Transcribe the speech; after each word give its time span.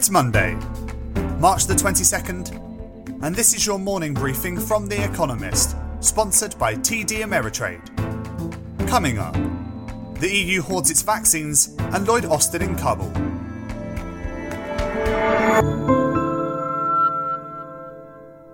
It's 0.00 0.08
Monday, 0.08 0.54
March 1.40 1.66
the 1.66 1.74
22nd, 1.74 3.22
and 3.22 3.36
this 3.36 3.52
is 3.52 3.66
your 3.66 3.78
morning 3.78 4.14
briefing 4.14 4.58
from 4.58 4.86
The 4.86 5.04
Economist, 5.04 5.76
sponsored 6.00 6.58
by 6.58 6.74
TD 6.76 7.20
Ameritrade. 7.20 7.84
Coming 8.88 9.18
up, 9.18 9.34
the 10.18 10.34
EU 10.34 10.62
hoards 10.62 10.90
its 10.90 11.02
vaccines 11.02 11.76
and 11.78 12.08
Lloyd 12.08 12.24
Austin 12.24 12.62
in 12.62 12.76
Kabul. 12.76 13.10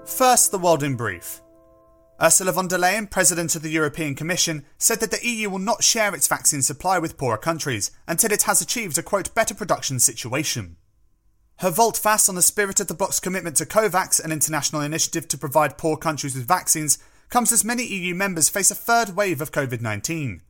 First, 0.05 0.51
the 0.51 0.59
world 0.59 0.83
in 0.83 0.97
brief. 0.97 1.43
Ursula 2.21 2.51
von 2.51 2.67
der 2.67 2.79
Leyen, 2.79 3.09
President 3.09 3.55
of 3.55 3.63
the 3.63 3.71
European 3.71 4.17
Commission, 4.17 4.65
said 4.79 4.99
that 4.99 5.13
the 5.13 5.25
EU 5.25 5.49
will 5.49 5.61
not 5.61 5.85
share 5.85 6.13
its 6.13 6.27
vaccine 6.27 6.63
supply 6.63 6.99
with 6.99 7.17
poorer 7.17 7.39
countries 7.39 7.93
until 8.09 8.33
it 8.33 8.43
has 8.43 8.61
achieved 8.61 8.99
a 8.99 9.03
quote 9.05 9.33
better 9.33 9.55
production 9.55 10.01
situation. 10.01 10.77
Her 11.61 11.71
volte 11.71 11.97
face 11.97 12.29
on 12.29 12.35
the 12.35 12.43
spirit 12.43 12.81
of 12.81 12.87
the 12.87 12.95
bloc's 12.95 13.19
commitment 13.19 13.57
to 13.57 13.67
COVAX, 13.67 14.23
an 14.23 14.31
international 14.31 14.83
initiative 14.83 15.27
to 15.29 15.39
provide 15.39 15.79
poor 15.79 15.97
countries 15.97 16.35
with 16.35 16.47
vaccines, 16.47 16.99
comes 17.31 17.51
as 17.51 17.65
many 17.65 17.85
EU 17.85 18.15
members 18.15 18.49
face 18.49 18.71
a 18.71 18.75
third 18.75 19.17
wave 19.17 19.41
of 19.41 19.53
COVID 19.53 19.81
19. 19.81 20.43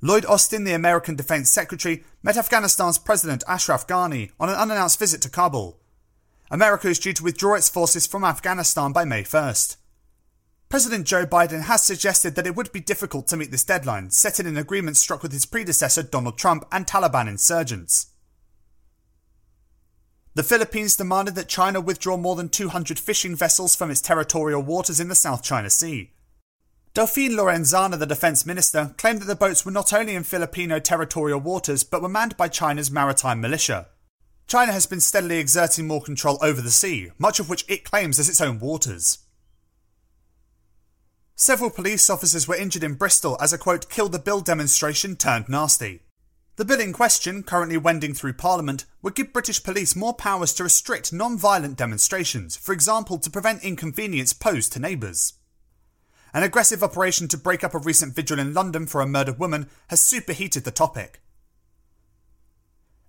Lloyd 0.00 0.24
Austin, 0.26 0.64
the 0.64 0.72
American 0.72 1.16
Defense 1.16 1.50
Secretary, 1.50 2.04
met 2.22 2.36
Afghanistan's 2.36 2.98
President 2.98 3.42
Ashraf 3.46 3.86
Ghani 3.86 4.30
on 4.38 4.48
an 4.48 4.54
unannounced 4.54 4.98
visit 4.98 5.20
to 5.22 5.28
Kabul. 5.28 5.78
America 6.50 6.88
is 6.88 6.98
due 6.98 7.12
to 7.12 7.24
withdraw 7.24 7.54
its 7.54 7.68
forces 7.68 8.06
from 8.06 8.24
Afghanistan 8.24 8.92
by 8.92 9.04
May 9.04 9.24
1st. 9.24 9.76
President 10.68 11.06
Joe 11.06 11.26
Biden 11.26 11.62
has 11.62 11.82
suggested 11.82 12.34
that 12.34 12.46
it 12.46 12.54
would 12.54 12.72
be 12.72 12.80
difficult 12.80 13.26
to 13.28 13.36
meet 13.36 13.50
this 13.50 13.64
deadline, 13.64 14.10
set 14.10 14.38
in 14.38 14.46
an 14.46 14.56
agreement 14.56 14.96
struck 14.96 15.22
with 15.22 15.32
his 15.32 15.46
predecessor 15.46 16.02
Donald 16.02 16.38
Trump 16.38 16.64
and 16.70 16.86
Taliban 16.86 17.28
insurgents. 17.28 18.06
The 20.38 20.44
Philippines 20.44 20.94
demanded 20.94 21.34
that 21.34 21.48
China 21.48 21.80
withdraw 21.80 22.16
more 22.16 22.36
than 22.36 22.48
200 22.48 22.96
fishing 22.96 23.34
vessels 23.34 23.74
from 23.74 23.90
its 23.90 24.00
territorial 24.00 24.62
waters 24.62 25.00
in 25.00 25.08
the 25.08 25.16
South 25.16 25.42
China 25.42 25.68
Sea. 25.68 26.12
Delfin 26.94 27.30
Lorenzana, 27.30 27.98
the 27.98 28.06
defense 28.06 28.46
minister, 28.46 28.94
claimed 28.98 29.20
that 29.20 29.24
the 29.24 29.34
boats 29.34 29.66
were 29.66 29.72
not 29.72 29.92
only 29.92 30.14
in 30.14 30.22
Filipino 30.22 30.78
territorial 30.78 31.40
waters 31.40 31.82
but 31.82 32.00
were 32.00 32.08
manned 32.08 32.36
by 32.36 32.46
China's 32.46 32.88
maritime 32.88 33.40
militia. 33.40 33.88
China 34.46 34.70
has 34.70 34.86
been 34.86 35.00
steadily 35.00 35.38
exerting 35.38 35.88
more 35.88 36.02
control 36.02 36.38
over 36.40 36.60
the 36.60 36.70
sea, 36.70 37.10
much 37.18 37.40
of 37.40 37.48
which 37.48 37.64
it 37.66 37.82
claims 37.82 38.20
as 38.20 38.28
its 38.28 38.40
own 38.40 38.60
waters. 38.60 39.18
Several 41.34 41.68
police 41.68 42.08
officers 42.08 42.46
were 42.46 42.54
injured 42.54 42.84
in 42.84 42.94
Bristol 42.94 43.36
as 43.40 43.52
a 43.52 43.58
quote, 43.58 43.90
kill 43.90 44.08
the 44.08 44.20
bill 44.20 44.40
demonstration 44.40 45.16
turned 45.16 45.48
nasty. 45.48 46.02
The 46.58 46.64
bill 46.64 46.80
in 46.80 46.92
question, 46.92 47.44
currently 47.44 47.76
wending 47.76 48.14
through 48.14 48.32
Parliament, 48.32 48.84
would 49.00 49.14
give 49.14 49.32
British 49.32 49.62
police 49.62 49.94
more 49.94 50.12
powers 50.12 50.52
to 50.54 50.64
restrict 50.64 51.12
non 51.12 51.38
violent 51.38 51.76
demonstrations, 51.76 52.56
for 52.56 52.72
example, 52.72 53.16
to 53.18 53.30
prevent 53.30 53.62
inconvenience 53.62 54.32
posed 54.32 54.72
to 54.72 54.80
neighbours. 54.80 55.34
An 56.34 56.42
aggressive 56.42 56.82
operation 56.82 57.28
to 57.28 57.36
break 57.36 57.62
up 57.62 57.74
a 57.74 57.78
recent 57.78 58.16
vigil 58.16 58.40
in 58.40 58.54
London 58.54 58.86
for 58.86 59.00
a 59.00 59.06
murdered 59.06 59.38
woman 59.38 59.68
has 59.86 60.00
superheated 60.00 60.64
the 60.64 60.72
topic. 60.72 61.20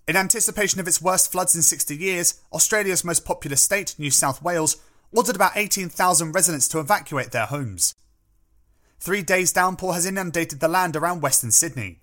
In 0.08 0.16
anticipation 0.16 0.80
of 0.80 0.88
its 0.88 1.02
worst 1.02 1.32
floods 1.32 1.56
in 1.56 1.64
60 1.64 1.98
years, 1.98 2.40
Australia's 2.54 3.04
most 3.04 3.26
populous 3.26 3.64
state, 3.64 3.96
New 3.98 4.12
South 4.12 4.44
Wales, 4.44 4.78
ordered 5.12 5.36
about 5.36 5.58
18,000 5.58 6.34
residents 6.34 6.68
to 6.68 6.80
evacuate 6.80 7.32
their 7.32 7.48
homes. 7.48 7.96
Three 9.00 9.24
days' 9.24 9.52
downpour 9.52 9.96
has 9.96 10.06
inundated 10.06 10.60
the 10.60 10.68
land 10.68 10.96
around 10.96 11.22
Western 11.22 11.50
Sydney. 11.50 12.02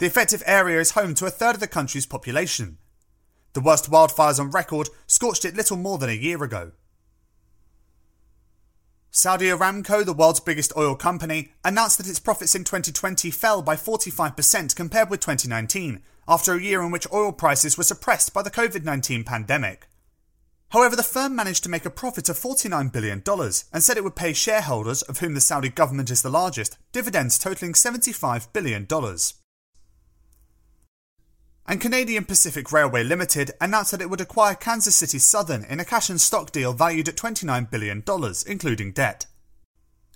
The 0.00 0.06
affected 0.06 0.42
area 0.46 0.80
is 0.80 0.92
home 0.92 1.14
to 1.16 1.26
a 1.26 1.30
third 1.30 1.56
of 1.56 1.60
the 1.60 1.66
country's 1.66 2.06
population. 2.06 2.78
The 3.52 3.60
worst 3.60 3.90
wildfires 3.90 4.40
on 4.40 4.50
record 4.50 4.88
scorched 5.06 5.44
it 5.44 5.54
little 5.54 5.76
more 5.76 5.98
than 5.98 6.08
a 6.08 6.14
year 6.14 6.42
ago. 6.42 6.72
Saudi 9.10 9.48
Aramco, 9.48 10.02
the 10.02 10.14
world's 10.14 10.40
biggest 10.40 10.72
oil 10.74 10.94
company, 10.94 11.52
announced 11.66 11.98
that 11.98 12.08
its 12.08 12.18
profits 12.18 12.54
in 12.54 12.64
2020 12.64 13.30
fell 13.30 13.60
by 13.60 13.76
45% 13.76 14.74
compared 14.74 15.10
with 15.10 15.20
2019 15.20 16.00
after 16.26 16.54
a 16.54 16.62
year 16.62 16.80
in 16.80 16.90
which 16.90 17.12
oil 17.12 17.30
prices 17.30 17.76
were 17.76 17.84
suppressed 17.84 18.32
by 18.32 18.40
the 18.40 18.50
COVID 18.50 18.82
19 18.82 19.22
pandemic. 19.24 19.86
However, 20.70 20.96
the 20.96 21.02
firm 21.02 21.36
managed 21.36 21.62
to 21.64 21.68
make 21.68 21.84
a 21.84 21.90
profit 21.90 22.30
of 22.30 22.38
$49 22.38 22.90
billion 22.90 23.22
and 23.26 23.82
said 23.82 23.98
it 23.98 24.04
would 24.04 24.16
pay 24.16 24.32
shareholders, 24.32 25.02
of 25.02 25.18
whom 25.18 25.34
the 25.34 25.42
Saudi 25.42 25.68
government 25.68 26.10
is 26.10 26.22
the 26.22 26.30
largest, 26.30 26.78
dividends 26.90 27.38
totaling 27.38 27.74
$75 27.74 28.50
billion. 28.54 28.86
And 31.70 31.80
Canadian 31.80 32.24
Pacific 32.24 32.72
Railway 32.72 33.04
Limited 33.04 33.52
announced 33.60 33.92
that 33.92 34.02
it 34.02 34.10
would 34.10 34.20
acquire 34.20 34.56
Kansas 34.56 34.96
City 34.96 35.20
Southern 35.20 35.62
in 35.62 35.78
a 35.78 35.84
cash 35.84 36.10
and 36.10 36.20
stock 36.20 36.50
deal 36.50 36.72
valued 36.72 37.08
at 37.08 37.14
$29 37.14 37.70
billion, 37.70 38.02
including 38.48 38.90
debt. 38.90 39.26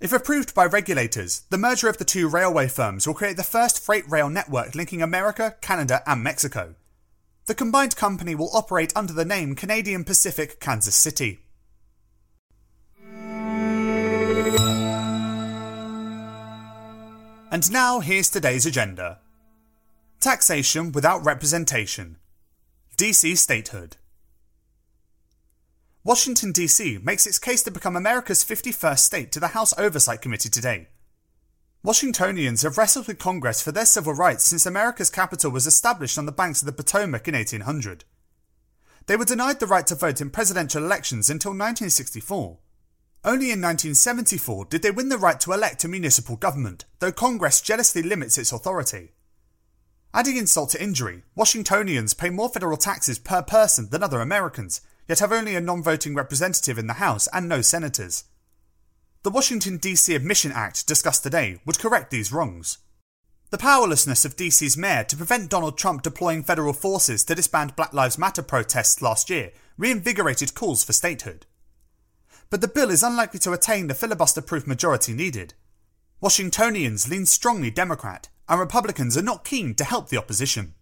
If 0.00 0.12
approved 0.12 0.52
by 0.52 0.66
regulators, 0.66 1.44
the 1.50 1.56
merger 1.56 1.88
of 1.88 1.98
the 1.98 2.04
two 2.04 2.28
railway 2.28 2.66
firms 2.66 3.06
will 3.06 3.14
create 3.14 3.36
the 3.36 3.44
first 3.44 3.78
freight 3.80 4.02
rail 4.10 4.28
network 4.28 4.74
linking 4.74 5.00
America, 5.00 5.54
Canada, 5.60 6.02
and 6.08 6.24
Mexico. 6.24 6.74
The 7.46 7.54
combined 7.54 7.94
company 7.94 8.34
will 8.34 8.50
operate 8.52 8.92
under 8.96 9.12
the 9.12 9.24
name 9.24 9.54
Canadian 9.54 10.02
Pacific 10.02 10.58
Kansas 10.58 10.96
City. 10.96 11.38
And 17.52 17.70
now 17.70 18.00
here's 18.00 18.28
today's 18.28 18.66
agenda 18.66 19.20
Taxation 20.24 20.90
without 20.90 21.22
representation, 21.22 22.16
DC 22.96 23.36
statehood. 23.36 23.98
Washington, 26.02 26.50
D.C. 26.50 26.98
makes 27.02 27.26
its 27.26 27.38
case 27.38 27.62
to 27.64 27.70
become 27.70 27.94
America's 27.94 28.42
51st 28.42 29.00
state 29.00 29.32
to 29.32 29.38
the 29.38 29.48
House 29.48 29.78
Oversight 29.78 30.22
Committee 30.22 30.48
today. 30.48 30.88
Washingtonians 31.82 32.62
have 32.62 32.78
wrestled 32.78 33.06
with 33.06 33.18
Congress 33.18 33.60
for 33.60 33.70
their 33.70 33.84
civil 33.84 34.14
rights 34.14 34.44
since 34.44 34.64
America's 34.64 35.10
capital 35.10 35.50
was 35.50 35.66
established 35.66 36.16
on 36.16 36.24
the 36.24 36.32
banks 36.32 36.62
of 36.62 36.66
the 36.66 36.72
Potomac 36.72 37.28
in 37.28 37.34
1800. 37.34 38.06
They 39.04 39.18
were 39.18 39.26
denied 39.26 39.60
the 39.60 39.66
right 39.66 39.86
to 39.88 39.94
vote 39.94 40.22
in 40.22 40.30
presidential 40.30 40.82
elections 40.82 41.28
until 41.28 41.50
1964. 41.50 42.56
Only 43.26 43.50
in 43.52 43.60
1974 43.60 44.64
did 44.70 44.80
they 44.80 44.90
win 44.90 45.10
the 45.10 45.18
right 45.18 45.38
to 45.40 45.52
elect 45.52 45.84
a 45.84 45.88
municipal 45.88 46.36
government, 46.36 46.86
though 47.00 47.12
Congress 47.12 47.60
jealously 47.60 48.02
limits 48.02 48.38
its 48.38 48.52
authority. 48.52 49.10
Adding 50.16 50.36
insult 50.36 50.70
to 50.70 50.82
injury, 50.82 51.24
Washingtonians 51.34 52.14
pay 52.14 52.30
more 52.30 52.48
federal 52.48 52.76
taxes 52.76 53.18
per 53.18 53.42
person 53.42 53.88
than 53.90 54.04
other 54.04 54.20
Americans, 54.20 54.80
yet 55.08 55.18
have 55.18 55.32
only 55.32 55.56
a 55.56 55.60
non 55.60 55.82
voting 55.82 56.14
representative 56.14 56.78
in 56.78 56.86
the 56.86 56.94
House 56.94 57.26
and 57.32 57.48
no 57.48 57.62
senators. 57.62 58.22
The 59.24 59.30
Washington, 59.30 59.76
D.C. 59.76 60.14
Admission 60.14 60.52
Act 60.52 60.86
discussed 60.86 61.24
today 61.24 61.60
would 61.66 61.80
correct 61.80 62.12
these 62.12 62.30
wrongs. 62.30 62.78
The 63.50 63.58
powerlessness 63.58 64.24
of 64.24 64.36
D.C.'s 64.36 64.76
mayor 64.76 65.02
to 65.02 65.16
prevent 65.16 65.50
Donald 65.50 65.76
Trump 65.76 66.02
deploying 66.02 66.44
federal 66.44 66.74
forces 66.74 67.24
to 67.24 67.34
disband 67.34 67.74
Black 67.74 67.92
Lives 67.92 68.16
Matter 68.16 68.42
protests 68.42 69.02
last 69.02 69.28
year 69.28 69.50
reinvigorated 69.76 70.54
calls 70.54 70.84
for 70.84 70.92
statehood. 70.92 71.44
But 72.50 72.60
the 72.60 72.68
bill 72.68 72.90
is 72.90 73.02
unlikely 73.02 73.40
to 73.40 73.52
attain 73.52 73.88
the 73.88 73.94
filibuster 73.94 74.42
proof 74.42 74.64
majority 74.64 75.12
needed. 75.12 75.54
Washingtonians 76.20 77.08
lean 77.08 77.26
strongly 77.26 77.72
Democrat, 77.72 78.28
and 78.48 78.60
Republicans 78.60 79.16
are 79.16 79.22
not 79.22 79.44
keen 79.44 79.74
to 79.74 79.84
help 79.84 80.08
the 80.08 80.18
opposition. 80.18 80.74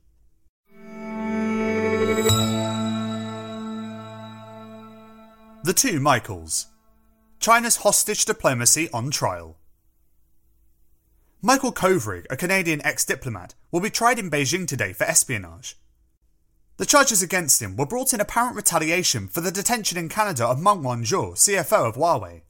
The 5.64 5.74
two 5.74 6.00
Michaels. 6.00 6.66
China's 7.38 7.76
hostage 7.76 8.24
diplomacy 8.24 8.88
on 8.92 9.10
trial. 9.10 9.58
Michael 11.40 11.72
Kovrig, 11.72 12.26
a 12.30 12.36
Canadian 12.36 12.84
ex 12.84 13.04
diplomat, 13.04 13.54
will 13.70 13.81
be 13.81 13.90
tried 13.90 14.19
in 14.19 14.31
Beijing 14.31 14.66
today 14.66 14.92
for 14.92 15.04
espionage. 15.04 15.76
The 16.76 16.87
charges 16.87 17.22
against 17.22 17.60
him 17.60 17.76
were 17.76 17.87
brought 17.87 18.12
in 18.12 18.20
apparent 18.20 18.56
retaliation 18.56 19.28
for 19.28 19.40
the 19.40 19.50
detention 19.52 19.98
in 19.98 20.08
Canada 20.08 20.46
of 20.46 20.60
Meng 20.60 20.82
Wanzhou, 20.82 21.34
CFO 21.34 21.88
of 21.88 21.96
Huawei. 21.96 22.42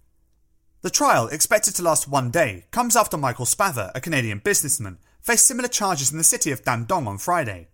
The 0.82 0.90
trial, 0.90 1.28
expected 1.28 1.76
to 1.76 1.82
last 1.82 2.08
one 2.08 2.32
day, 2.32 2.64
comes 2.72 2.96
after 2.96 3.16
Michael 3.16 3.46
Spavor, 3.46 3.92
a 3.94 4.00
Canadian 4.00 4.40
businessman, 4.40 4.98
faced 5.20 5.46
similar 5.46 5.68
charges 5.68 6.10
in 6.10 6.18
the 6.18 6.24
city 6.24 6.50
of 6.50 6.64
Dandong 6.64 7.06
on 7.06 7.18
Friday. 7.18 7.68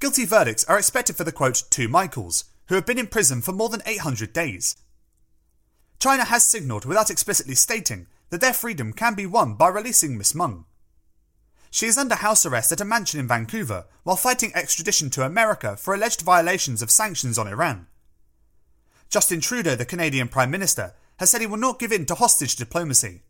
Guilty 0.00 0.24
verdicts 0.24 0.64
are 0.64 0.78
expected 0.78 1.14
for 1.14 1.24
the 1.24 1.32
quote, 1.32 1.62
two 1.68 1.88
Michaels, 1.88 2.44
who 2.68 2.74
have 2.74 2.86
been 2.86 2.98
in 2.98 3.06
prison 3.08 3.42
for 3.42 3.52
more 3.52 3.68
than 3.68 3.82
800 3.84 4.32
days. 4.32 4.76
China 5.98 6.24
has 6.24 6.42
signalled 6.42 6.86
without 6.86 7.10
explicitly 7.10 7.54
stating 7.54 8.06
that 8.30 8.40
their 8.40 8.54
freedom 8.54 8.94
can 8.94 9.14
be 9.14 9.26
won 9.26 9.54
by 9.54 9.68
releasing 9.68 10.16
Miss 10.16 10.34
Meng. 10.34 10.64
She 11.70 11.86
is 11.86 11.98
under 11.98 12.14
house 12.14 12.46
arrest 12.46 12.72
at 12.72 12.80
a 12.80 12.84
mansion 12.86 13.20
in 13.20 13.28
Vancouver 13.28 13.84
while 14.04 14.16
fighting 14.16 14.52
extradition 14.54 15.10
to 15.10 15.26
America 15.26 15.76
for 15.76 15.92
alleged 15.92 16.22
violations 16.22 16.80
of 16.80 16.90
sanctions 16.90 17.36
on 17.36 17.46
Iran. 17.46 17.88
Justin 19.10 19.42
Trudeau, 19.42 19.74
the 19.74 19.84
Canadian 19.84 20.28
Prime 20.28 20.50
Minister, 20.50 20.94
has 21.22 21.30
said 21.30 21.40
he 21.40 21.46
will 21.46 21.56
not 21.56 21.78
give 21.78 21.92
in 21.92 22.04
to 22.04 22.16
hostage 22.16 22.56
diplomacy. 22.56 23.22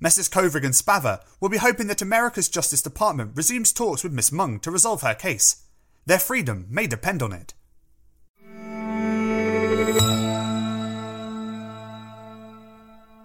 Messrs. 0.00 0.28
Kovrig 0.28 0.64
and 0.64 0.74
Spavor 0.74 1.20
will 1.38 1.48
be 1.48 1.58
hoping 1.58 1.86
that 1.86 2.02
America's 2.02 2.48
Justice 2.48 2.82
Department 2.82 3.30
resumes 3.36 3.72
talks 3.72 4.02
with 4.02 4.12
Miss 4.12 4.32
Meng 4.32 4.58
to 4.58 4.72
resolve 4.72 5.02
her 5.02 5.14
case, 5.14 5.62
Their 6.04 6.18
freedom 6.18 6.66
may 6.68 6.88
depend 6.88 7.22
on 7.22 7.32
it. 7.32 7.54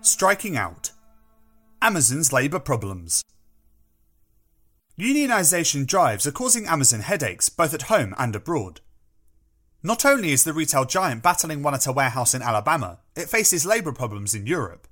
Striking 0.02 0.56
out. 0.56 0.92
Amazon's 1.82 2.32
labour 2.32 2.60
problems. 2.60 3.24
Unionisation 5.00 5.88
drives 5.88 6.28
are 6.28 6.32
causing 6.32 6.68
Amazon 6.68 7.00
headaches 7.00 7.50
both 7.50 7.74
at 7.74 7.90
home 7.90 8.14
and 8.20 8.36
abroad. 8.36 8.82
Not 9.88 10.04
only 10.04 10.34
is 10.34 10.44
the 10.44 10.52
retail 10.52 10.84
giant 10.84 11.24
battling 11.24 11.64
one 11.64 11.74
at 11.74 11.88
a 11.88 11.94
warehouse 11.94 12.34
in 12.34 12.42
Alabama, 12.42 13.00
it 13.16 13.30
faces 13.30 13.66
labour 13.66 13.94
problems 13.94 14.36
in 14.36 14.46
Europe. 14.46 14.86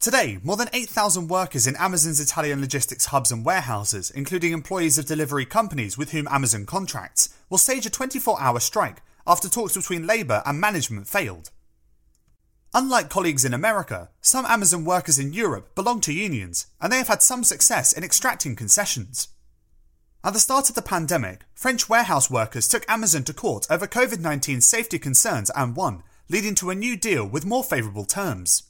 Today, 0.00 0.40
more 0.42 0.56
than 0.56 0.68
8,000 0.72 1.28
workers 1.28 1.68
in 1.68 1.76
Amazon's 1.76 2.18
Italian 2.18 2.60
logistics 2.60 3.06
hubs 3.06 3.30
and 3.30 3.44
warehouses, 3.44 4.10
including 4.10 4.50
employees 4.50 4.98
of 4.98 5.06
delivery 5.06 5.46
companies 5.46 5.96
with 5.96 6.10
whom 6.10 6.26
Amazon 6.26 6.66
contracts, 6.66 7.28
will 7.48 7.56
stage 7.56 7.86
a 7.86 7.90
24 7.90 8.40
hour 8.40 8.58
strike 8.58 9.00
after 9.28 9.48
talks 9.48 9.76
between 9.76 10.08
Labour 10.08 10.42
and 10.44 10.60
management 10.60 11.06
failed. 11.06 11.52
Unlike 12.74 13.10
colleagues 13.10 13.44
in 13.44 13.54
America, 13.54 14.10
some 14.20 14.44
Amazon 14.44 14.84
workers 14.84 15.20
in 15.20 15.34
Europe 15.34 15.72
belong 15.76 16.00
to 16.00 16.12
unions, 16.12 16.66
and 16.80 16.92
they 16.92 16.98
have 16.98 17.06
had 17.06 17.22
some 17.22 17.44
success 17.44 17.92
in 17.92 18.02
extracting 18.02 18.56
concessions. 18.56 19.28
At 20.26 20.32
the 20.32 20.40
start 20.40 20.68
of 20.68 20.74
the 20.74 20.82
pandemic, 20.82 21.42
French 21.54 21.88
warehouse 21.88 22.28
workers 22.28 22.66
took 22.66 22.84
Amazon 22.90 23.22
to 23.22 23.32
court 23.32 23.64
over 23.70 23.86
COVID 23.86 24.18
19 24.18 24.60
safety 24.60 24.98
concerns 24.98 25.52
and 25.54 25.76
won, 25.76 26.02
leading 26.28 26.56
to 26.56 26.70
a 26.70 26.74
new 26.74 26.96
deal 26.96 27.24
with 27.24 27.46
more 27.46 27.62
favourable 27.62 28.04
terms. 28.04 28.64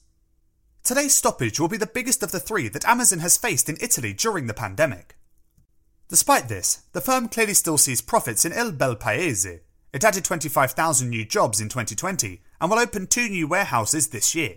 Today's 0.84 1.14
stoppage 1.14 1.58
will 1.58 1.68
be 1.68 1.78
the 1.78 1.86
biggest 1.86 2.22
of 2.22 2.30
the 2.30 2.40
three 2.40 2.68
that 2.68 2.84
Amazon 2.84 3.20
has 3.20 3.38
faced 3.38 3.70
in 3.70 3.78
Italy 3.80 4.12
during 4.12 4.48
the 4.48 4.52
pandemic. 4.52 5.16
Despite 6.10 6.48
this, 6.48 6.82
the 6.92 7.00
firm 7.00 7.26
clearly 7.26 7.54
still 7.54 7.78
sees 7.78 8.02
profits 8.02 8.44
in 8.44 8.52
Il 8.52 8.72
Bel 8.72 8.94
Paese. 8.94 9.60
It 9.94 10.04
added 10.04 10.26
25,000 10.26 11.08
new 11.08 11.24
jobs 11.24 11.58
in 11.58 11.70
2020 11.70 12.42
and 12.60 12.70
will 12.70 12.78
open 12.78 13.06
two 13.06 13.30
new 13.30 13.48
warehouses 13.48 14.08
this 14.08 14.34
year. 14.34 14.56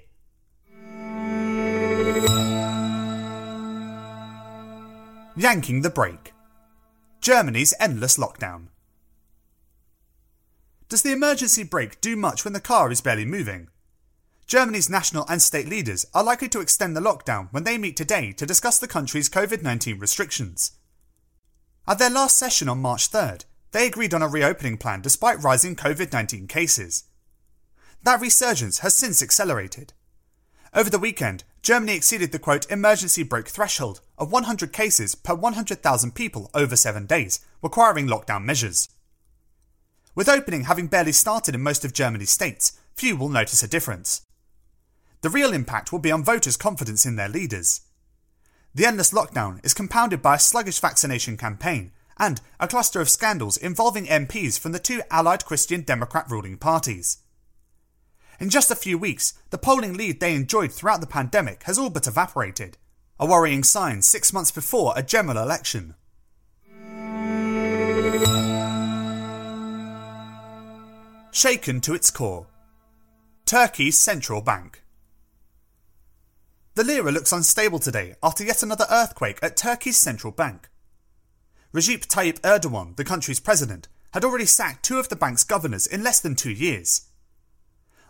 Yanking 5.37 5.81
the 5.81 5.89
brake. 5.89 6.33
Germany's 7.21 7.73
endless 7.81 8.17
lockdown. 8.17 8.67
Does 10.87 11.01
the 11.01 11.11
emergency 11.11 11.63
brake 11.63 11.99
do 11.99 12.15
much 12.15 12.45
when 12.45 12.53
the 12.53 12.61
car 12.61 12.89
is 12.91 13.01
barely 13.01 13.25
moving? 13.25 13.67
Germany's 14.47 14.89
national 14.89 15.25
and 15.27 15.41
state 15.41 15.67
leaders 15.67 16.05
are 16.13 16.23
likely 16.23 16.47
to 16.47 16.61
extend 16.61 16.95
the 16.95 17.01
lockdown 17.01 17.49
when 17.51 17.65
they 17.65 17.77
meet 17.77 17.97
today 17.97 18.31
to 18.31 18.45
discuss 18.45 18.79
the 18.79 18.87
country's 18.87 19.29
COVID 19.29 19.61
19 19.61 19.99
restrictions. 19.99 20.71
At 21.85 21.99
their 21.99 22.09
last 22.09 22.37
session 22.37 22.69
on 22.69 22.81
March 22.81 23.11
3rd, 23.11 23.43
they 23.71 23.85
agreed 23.85 24.13
on 24.13 24.21
a 24.21 24.27
reopening 24.27 24.77
plan 24.77 25.01
despite 25.01 25.43
rising 25.43 25.75
COVID 25.75 26.13
19 26.13 26.47
cases. 26.47 27.03
That 28.01 28.21
resurgence 28.21 28.79
has 28.79 28.95
since 28.95 29.21
accelerated. 29.21 29.91
Over 30.73 30.89
the 30.89 30.97
weekend, 30.97 31.43
Germany 31.61 31.95
exceeded 31.95 32.31
the 32.31 32.39
quote 32.39 32.71
emergency 32.71 33.23
brake 33.23 33.49
threshold 33.49 33.99
of 34.19 34.31
100 34.31 34.73
cases 34.73 35.15
per 35.15 35.33
100,000 35.33 36.15
people 36.15 36.49
over 36.53 36.75
seven 36.75 37.05
days, 37.05 37.39
requiring 37.61 38.07
lockdown 38.07 38.43
measures. 38.43 38.89
With 40.15 40.29
opening 40.29 40.65
having 40.65 40.87
barely 40.87 41.11
started 41.11 41.55
in 41.55 41.61
most 41.61 41.85
of 41.85 41.93
Germany's 41.93 42.29
states, 42.29 42.77
few 42.95 43.15
will 43.15 43.29
notice 43.29 43.63
a 43.63 43.67
difference. 43.67 44.23
The 45.21 45.29
real 45.29 45.53
impact 45.53 45.91
will 45.91 45.99
be 45.99 46.11
on 46.11 46.23
voters' 46.23 46.57
confidence 46.57 47.05
in 47.05 47.15
their 47.15 47.29
leaders. 47.29 47.81
The 48.75 48.85
endless 48.85 49.11
lockdown 49.11 49.63
is 49.65 49.73
compounded 49.73 50.21
by 50.21 50.35
a 50.35 50.39
sluggish 50.39 50.79
vaccination 50.79 51.37
campaign 51.37 51.91
and 52.17 52.41
a 52.59 52.67
cluster 52.67 53.01
of 53.01 53.09
scandals 53.09 53.57
involving 53.57 54.05
MPs 54.05 54.59
from 54.59 54.73
the 54.73 54.79
two 54.79 55.01
allied 55.09 55.45
Christian 55.45 55.81
Democrat 55.81 56.25
ruling 56.29 56.57
parties. 56.57 57.19
In 58.39 58.49
just 58.49 58.71
a 58.71 58.75
few 58.75 58.97
weeks, 58.97 59.33
the 59.49 59.57
polling 59.57 59.95
lead 59.95 60.19
they 60.19 60.35
enjoyed 60.35 60.71
throughout 60.71 61.01
the 61.01 61.07
pandemic 61.07 61.63
has 61.63 61.77
all 61.77 61.89
but 61.89 62.07
evaporated, 62.07 62.77
a 63.19 63.25
worrying 63.25 63.63
sign 63.63 64.01
six 64.01 64.31
months 64.31 64.51
before 64.51 64.93
a 64.95 65.03
general 65.03 65.37
election. 65.37 65.95
Shaken 71.31 71.81
to 71.81 71.93
its 71.93 72.09
core. 72.11 72.47
Turkey's 73.45 73.99
central 73.99 74.41
bank. 74.41 74.83
The 76.75 76.83
lira 76.83 77.11
looks 77.11 77.33
unstable 77.33 77.79
today 77.79 78.15
after 78.23 78.43
yet 78.43 78.63
another 78.63 78.85
earthquake 78.89 79.39
at 79.41 79.57
Turkey's 79.57 79.97
central 79.97 80.31
bank. 80.31 80.69
Recep 81.73 82.07
Tayyip 82.07 82.39
Erdogan, 82.41 82.95
the 82.95 83.03
country's 83.03 83.39
president, 83.39 83.89
had 84.13 84.23
already 84.23 84.45
sacked 84.45 84.83
two 84.85 84.97
of 84.97 85.09
the 85.09 85.15
bank's 85.15 85.43
governors 85.43 85.85
in 85.85 86.03
less 86.03 86.19
than 86.19 86.35
two 86.35 86.51
years. 86.51 87.09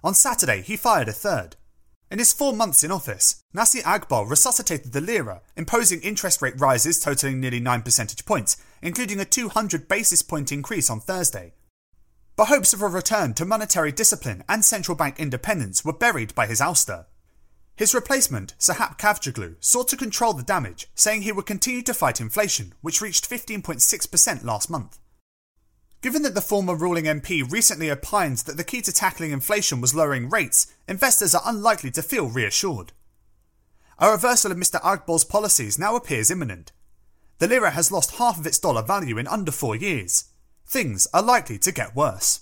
On 0.03 0.13
Saturday, 0.13 0.61
he 0.61 0.77
fired 0.77 1.09
a 1.09 1.13
third. 1.13 1.55
In 2.11 2.17
his 2.17 2.33
four 2.33 2.53
months 2.53 2.83
in 2.83 2.91
office, 2.91 3.43
Naci 3.55 3.83
Agbal 3.83 4.27
resuscitated 4.27 4.93
the 4.93 5.01
lira, 5.01 5.41
imposing 5.55 6.01
interest 6.01 6.41
rate 6.41 6.59
rises 6.59 6.99
totaling 6.99 7.39
nearly 7.39 7.59
9 7.59 7.83
percentage 7.83 8.25
points, 8.25 8.57
including 8.81 9.19
a 9.19 9.25
200 9.25 9.87
basis 9.87 10.23
point 10.23 10.51
increase 10.51 10.89
on 10.89 10.99
Thursday. 10.99 11.53
But 12.35 12.47
hopes 12.47 12.73
of 12.73 12.81
a 12.81 12.87
return 12.87 13.35
to 13.35 13.45
monetary 13.45 13.91
discipline 13.91 14.43
and 14.49 14.65
central 14.65 14.95
bank 14.95 15.19
independence 15.19 15.85
were 15.85 15.93
buried 15.93 16.33
by 16.33 16.47
his 16.47 16.61
ouster. 16.61 17.05
His 17.75 17.93
replacement, 17.93 18.55
Sahap 18.57 18.97
Kavcıoglu, 18.97 19.57
sought 19.59 19.87
to 19.89 19.97
control 19.97 20.33
the 20.33 20.41
damage, 20.41 20.87
saying 20.95 21.21
he 21.21 21.31
would 21.31 21.45
continue 21.45 21.83
to 21.83 21.93
fight 21.93 22.19
inflation, 22.19 22.73
which 22.81 23.01
reached 23.01 23.29
15.6% 23.29 24.43
last 24.43 24.69
month. 24.69 24.97
Given 26.01 26.21
that 26.21 26.33
the 26.33 26.41
former 26.41 26.75
ruling 26.75 27.05
MP 27.05 27.49
recently 27.49 27.91
opined 27.91 28.37
that 28.39 28.55
the 28.55 28.63
key 28.63 28.81
to 28.83 28.93
tackling 28.93 29.31
inflation 29.31 29.81
was 29.81 29.93
lowering 29.93 30.29
rates, 30.29 30.67
investors 30.87 31.35
are 31.35 31.41
unlikely 31.45 31.91
to 31.91 32.01
feel 32.01 32.29
reassured. 32.29 32.93
A 33.97 34.09
reversal 34.09 34.51
of 34.51 34.57
Mr. 34.57 34.79
Agbal's 34.81 35.25
policies 35.25 35.77
now 35.77 35.97
appears 35.97 36.31
imminent. 36.31 36.71
The 37.39 37.49
lira 37.49 37.71
has 37.71 37.91
lost 37.91 38.15
half 38.15 38.39
of 38.39 38.47
its 38.47 38.59
dollar 38.59 38.81
value 38.81 39.17
in 39.17 39.27
under 39.27 39.51
four 39.51 39.75
years. 39.75 40.25
Things 40.65 41.05
are 41.13 41.21
likely 41.21 41.57
to 41.59 41.71
get 41.71 41.95
worse. 41.95 42.41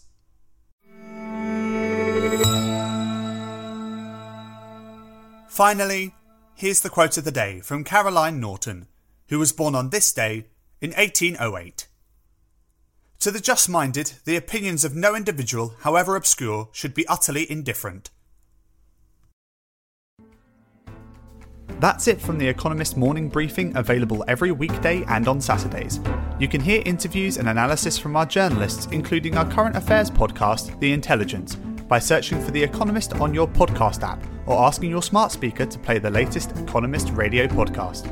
Finally, 5.49 6.13
here's 6.53 6.81
the 6.81 6.91
quote 6.91 7.17
of 7.17 7.23
the 7.23 7.31
day 7.31 7.59
from 7.61 7.83
Caroline 7.83 8.39
Norton, 8.39 8.85
who 9.29 9.39
was 9.39 9.51
born 9.51 9.73
on 9.73 9.89
this 9.89 10.13
day 10.13 10.45
in 10.79 10.91
1808. 10.91 11.86
To 13.19 13.31
the 13.31 13.39
just 13.39 13.67
minded, 13.67 14.13
the 14.25 14.35
opinions 14.35 14.85
of 14.85 14.95
no 14.95 15.15
individual, 15.15 15.73
however 15.79 16.15
obscure, 16.15 16.69
should 16.71 16.93
be 16.93 17.07
utterly 17.07 17.49
indifferent. 17.51 18.11
That's 21.79 22.07
it 22.07 22.21
from 22.21 22.37
the 22.37 22.47
Economist 22.47 22.95
morning 22.95 23.27
briefing, 23.27 23.75
available 23.75 24.23
every 24.27 24.51
weekday 24.51 25.03
and 25.07 25.27
on 25.27 25.41
Saturdays. 25.41 25.99
You 26.39 26.47
can 26.47 26.61
hear 26.61 26.81
interviews 26.85 27.37
and 27.37 27.49
analysis 27.49 27.97
from 27.97 28.15
our 28.15 28.25
journalists, 28.25 28.87
including 28.91 29.37
our 29.37 29.49
current 29.51 29.75
affairs 29.75 30.09
podcast, 30.09 30.79
The 30.79 30.91
Intelligence, 30.91 31.55
by 31.55 31.99
searching 31.99 32.41
for 32.41 32.51
The 32.51 32.63
Economist 32.63 33.13
on 33.15 33.33
your 33.33 33.47
podcast 33.47 34.03
app 34.03 34.23
or 34.45 34.63
asking 34.63 34.89
your 34.91 35.03
smart 35.03 35.31
speaker 35.31 35.65
to 35.65 35.79
play 35.79 35.99
the 35.99 36.09
latest 36.09 36.51
Economist 36.57 37.09
radio 37.09 37.47
podcast. 37.47 38.11